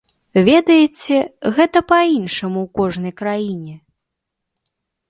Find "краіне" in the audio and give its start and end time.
3.23-3.79